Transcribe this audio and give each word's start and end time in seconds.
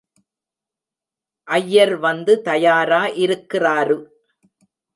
ஐயர் 1.47 1.95
வந்து 1.95 2.41
தயாரா 2.41 3.03
இருக்கிறாரு. 3.23 3.97